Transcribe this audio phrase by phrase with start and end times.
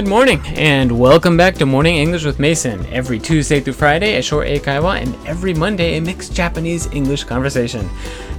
[0.00, 2.86] Good morning, and welcome back to Morning English with Mason.
[2.86, 7.86] Every Tuesday through Friday, a short Eikaiwa, and every Monday, a mixed Japanese English conversation.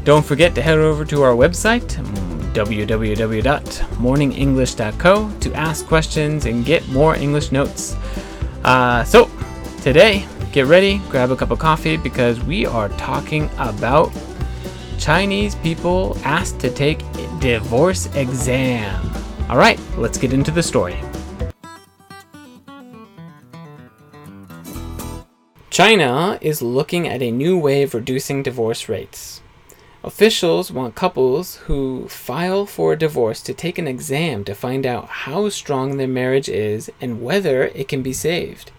[0.04, 1.86] Don't forget to head over to our website,
[2.54, 7.96] www.morningenglish.co, to ask questions and get more English notes.
[8.64, 9.30] Uh, so,
[9.84, 14.12] today, get ready, grab a cup of coffee, because we are talking about
[14.98, 17.04] Chinese people asked to take
[17.40, 19.12] divorce exam.
[19.48, 21.00] All right, let's get into the story.
[25.84, 29.42] China is looking at a new way of reducing divorce rates.
[30.04, 35.08] Officials want couples who file for a divorce to take an exam to find out
[35.08, 38.70] how strong their marriage is and whether it can be saved.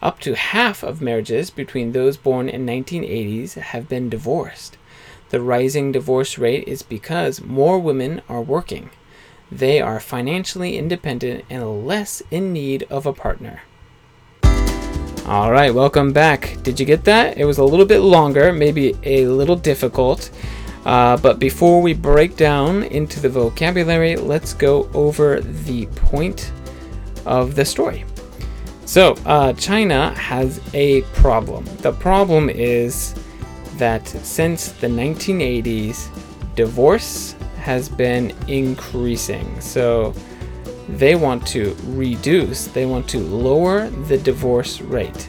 [0.00, 4.78] Up to half of marriages between those born in 1980s have been divorced.
[5.30, 8.90] The rising divorce rate is because more women are working.
[9.50, 13.62] They are financially independent and less in need of a partner.
[15.26, 16.56] All right, welcome back.
[16.62, 17.36] Did you get that?
[17.36, 20.30] It was a little bit longer, maybe a little difficult.
[20.84, 26.52] Uh, but before we break down into the vocabulary, let's go over the point
[27.24, 28.04] of the story.
[28.84, 31.64] So, uh, China has a problem.
[31.78, 33.16] The problem is
[33.78, 36.06] that since the 1980s,
[36.54, 39.60] divorce has been increasing.
[39.60, 40.14] So
[40.88, 45.28] they want to reduce, they want to lower the divorce rate.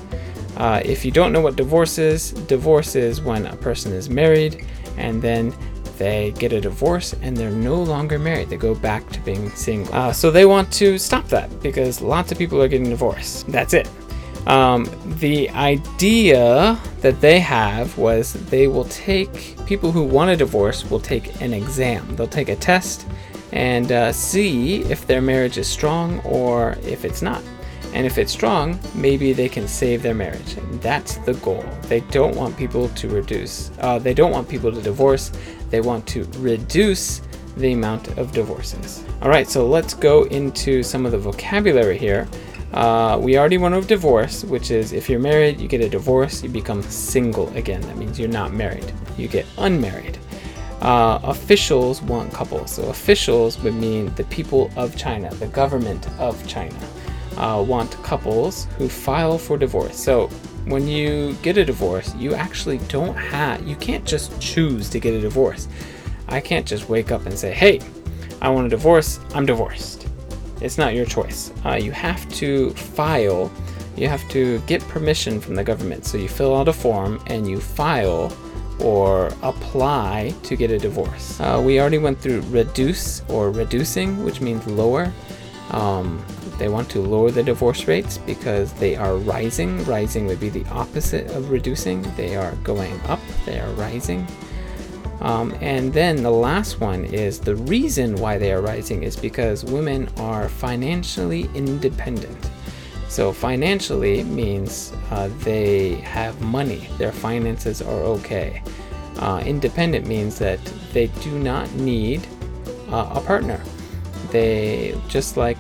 [0.57, 4.65] Uh, if you don't know what divorce is, divorce is when a person is married
[4.97, 5.53] and then
[5.97, 8.49] they get a divorce and they're no longer married.
[8.49, 9.93] They go back to being single.
[9.93, 13.47] Uh, so they want to stop that because lots of people are getting divorced.
[13.47, 13.89] That's it.
[14.47, 20.89] Um, the idea that they have was they will take people who want a divorce
[20.89, 22.15] will take an exam.
[22.15, 23.05] They'll take a test
[23.51, 27.41] and uh, see if their marriage is strong or if it's not.
[27.93, 30.57] And if it's strong, maybe they can save their marriage.
[30.81, 31.65] That's the goal.
[31.83, 33.71] They don't want people to reduce.
[33.79, 35.31] Uh, they don't want people to divorce.
[35.69, 37.21] They want to reduce
[37.55, 39.03] the amount of divorces.
[39.21, 42.27] All right, so let's go into some of the vocabulary here.
[42.73, 46.43] Uh, we already went over divorce, which is if you're married, you get a divorce,
[46.43, 47.81] you become single again.
[47.81, 48.93] That means you're not married.
[49.17, 50.19] You get unmarried.
[50.81, 52.71] Uh, officials want couples.
[52.71, 56.77] So officials would mean the people of China, the government of China,
[57.37, 59.97] uh, want couples who file for divorce.
[59.97, 60.27] So
[60.65, 65.13] when you get a divorce, you actually don't have, you can't just choose to get
[65.13, 65.67] a divorce.
[66.27, 67.79] I can't just wake up and say, hey,
[68.41, 70.07] I want a divorce, I'm divorced.
[70.61, 71.53] It's not your choice.
[71.65, 73.51] Uh, you have to file,
[73.95, 76.05] you have to get permission from the government.
[76.05, 78.31] So you fill out a form and you file
[78.79, 81.39] or apply to get a divorce.
[81.39, 85.11] Uh, we already went through reduce or reducing, which means lower.
[85.71, 86.23] Um,
[86.57, 89.83] they want to lower the divorce rates because they are rising.
[89.85, 92.01] Rising would be the opposite of reducing.
[92.15, 94.27] They are going up, they are rising.
[95.19, 99.65] Um, and then the last one is the reason why they are rising is because
[99.65, 102.37] women are financially independent.
[103.09, 108.61] So, financially means uh, they have money, their finances are okay.
[109.17, 110.59] Uh, independent means that
[110.93, 112.27] they do not need
[112.89, 113.61] uh, a partner.
[114.31, 115.57] They, just like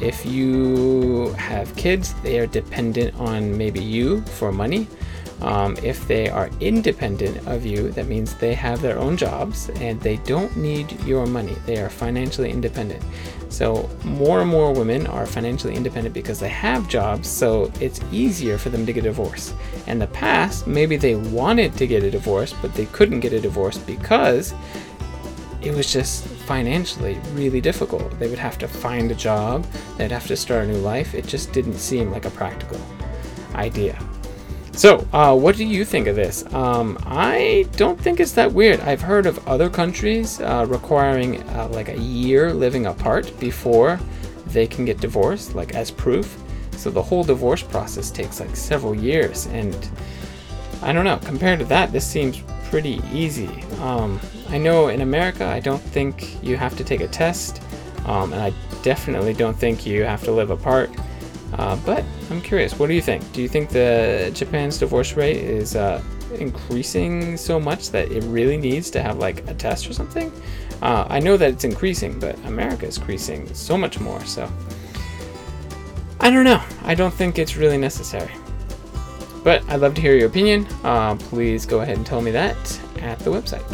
[0.00, 4.86] if you have kids, they are dependent on maybe you for money.
[5.40, 10.00] Um, if they are independent of you, that means they have their own jobs and
[10.00, 11.56] they don't need your money.
[11.66, 13.02] They are financially independent.
[13.48, 18.58] So, more and more women are financially independent because they have jobs, so it's easier
[18.58, 19.54] for them to get a divorce.
[19.86, 23.40] In the past, maybe they wanted to get a divorce, but they couldn't get a
[23.40, 24.54] divorce because
[25.62, 28.18] it was just financially really difficult.
[28.18, 29.66] They would have to find a job,
[29.96, 31.14] they'd have to start a new life.
[31.14, 32.80] It just didn't seem like a practical
[33.54, 33.98] idea.
[34.78, 36.44] So, uh, what do you think of this?
[36.54, 38.78] Um, I don't think it's that weird.
[38.78, 43.98] I've heard of other countries uh, requiring uh, like a year living apart before
[44.46, 46.40] they can get divorced, like as proof.
[46.76, 49.74] So the whole divorce process takes like several years, and
[50.80, 51.18] I don't know.
[51.24, 52.40] Compared to that, this seems
[52.70, 53.64] pretty easy.
[53.80, 57.62] Um, I know in America, I don't think you have to take a test,
[58.04, 58.52] um, and I
[58.82, 60.88] definitely don't think you have to live apart.
[61.54, 63.32] Uh, but I'm curious, what do you think?
[63.32, 66.02] Do you think the Japan's divorce rate is uh,
[66.38, 70.30] increasing so much that it really needs to have like a test or something?
[70.82, 74.24] Uh, I know that it's increasing, but America is increasing so much more.
[74.24, 74.50] So
[76.20, 76.62] I don't know.
[76.82, 78.32] I don't think it's really necessary.
[79.42, 80.66] But I'd love to hear your opinion.
[80.84, 83.64] Uh, please go ahead and tell me that at the website.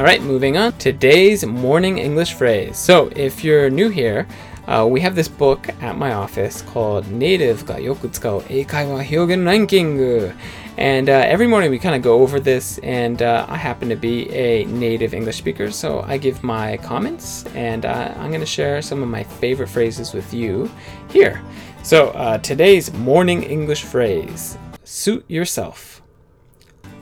[0.00, 0.72] All right, moving on.
[0.78, 2.78] Today's morning English phrase.
[2.78, 4.26] So, if you're new here,
[4.66, 9.44] uh, we have this book at my office called Native ga yoku tsukau eikaiwa hyogen
[9.44, 10.32] ranking.
[10.78, 13.94] And uh, every morning we kind of go over this, and uh, I happen to
[13.94, 18.46] be a native English speaker, so I give my comments, and uh, I'm going to
[18.46, 20.70] share some of my favorite phrases with you
[21.10, 21.42] here.
[21.82, 26.00] So uh, today's morning English phrase suit yourself.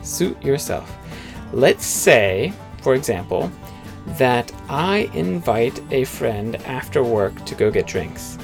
[0.03, 0.93] Suit yourself.
[1.53, 3.51] Let's say, for example,
[4.17, 8.39] that I invite a friend after work to go get drinks.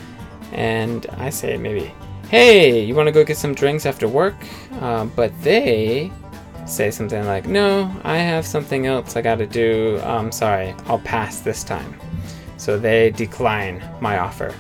[0.53, 1.93] And I say, maybe,
[2.29, 4.37] hey, you want to go get some drinks after work?
[4.81, 6.13] Uh, but they
[6.67, 10.01] say something like, no, I have something else I got to do.
[10.05, 11.99] I'm sorry, I'll pass this time.
[12.57, 14.55] So they decline my offer.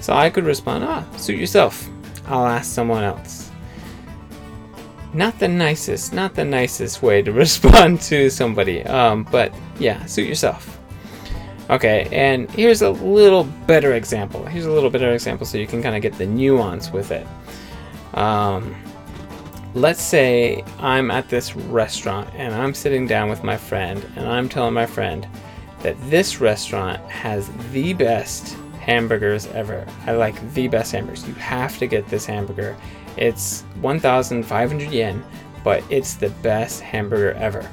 [0.00, 1.88] So I could respond, ah, suit yourself.
[2.26, 3.50] I'll ask someone else.
[5.14, 8.82] Not the nicest, not the nicest way to respond to somebody.
[8.82, 10.80] Um, but yeah, suit yourself.
[11.70, 14.44] Okay, and here's a little better example.
[14.44, 17.26] Here's a little better example so you can kind of get the nuance with it.
[18.12, 18.74] Um,
[19.74, 24.48] let's say I'm at this restaurant and I'm sitting down with my friend and I'm
[24.48, 25.26] telling my friend
[25.82, 29.86] that this restaurant has the best hamburgers ever.
[30.06, 31.26] I like the best hamburgers.
[31.26, 32.76] You have to get this hamburger.
[33.16, 35.24] It's 1,500 yen,
[35.62, 37.68] but it's the best hamburger ever.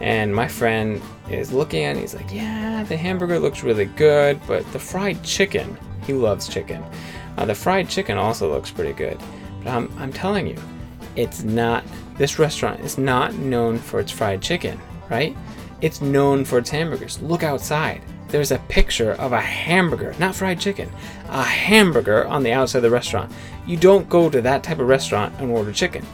[0.00, 1.00] And my friend
[1.30, 5.22] is looking at it, he's like, Yeah, the hamburger looks really good, but the fried
[5.22, 6.84] chicken, he loves chicken.
[7.38, 9.18] Uh, the fried chicken also looks pretty good.
[9.62, 10.58] But I'm, I'm telling you,
[11.16, 11.84] it's not,
[12.18, 15.34] this restaurant is not known for its fried chicken, right?
[15.80, 17.20] It's known for its hamburgers.
[17.22, 18.02] Look outside.
[18.34, 20.90] There's a picture of a hamburger, not fried chicken,
[21.28, 23.30] a hamburger on the outside of the restaurant.
[23.64, 26.04] You don't go to that type of restaurant and order chicken.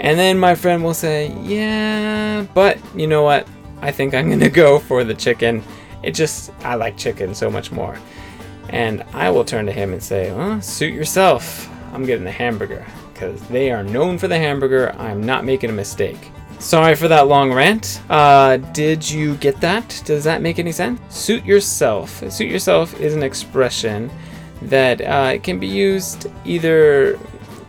[0.00, 3.46] And then my friend will say, Yeah, but you know what?
[3.80, 5.62] I think I'm gonna go for the chicken.
[6.02, 7.96] It just, I like chicken so much more.
[8.70, 11.70] And I will turn to him and say, Well, suit yourself.
[11.92, 12.84] I'm getting the hamburger.
[13.12, 14.92] Because they are known for the hamburger.
[14.98, 16.32] I'm not making a mistake.
[16.58, 18.00] Sorry for that long rant.
[18.08, 20.02] Uh, did you get that?
[20.04, 21.00] Does that make any sense?
[21.14, 22.22] Suit yourself.
[22.32, 24.10] Suit yourself is an expression
[24.62, 27.16] that uh, can be used either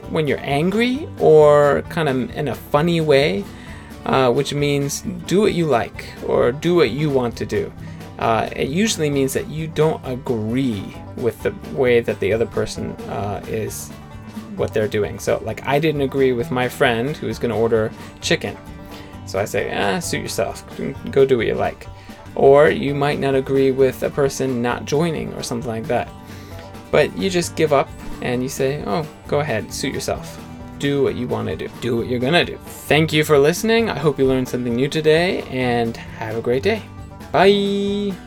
[0.09, 3.43] when you're angry or kind of in a funny way,
[4.05, 7.71] uh, which means do what you like or do what you want to do.
[8.19, 12.91] Uh, it usually means that you don't agree with the way that the other person
[13.09, 13.89] uh, is
[14.55, 15.19] what they're doing.
[15.19, 17.91] So, like, I didn't agree with my friend who was going to order
[18.21, 18.57] chicken.
[19.27, 20.63] So I say, ah, suit yourself.
[21.11, 21.87] Go do what you like.
[22.35, 26.09] Or you might not agree with a person not joining or something like that.
[26.91, 27.89] But you just give up
[28.21, 30.39] and you say, oh, go ahead, suit yourself.
[30.79, 31.67] Do what you want to do.
[31.81, 32.57] Do what you're going to do.
[32.87, 33.89] Thank you for listening.
[33.89, 36.83] I hope you learned something new today and have a great day.
[37.31, 38.26] Bye.